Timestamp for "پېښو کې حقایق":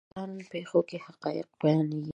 0.51-1.49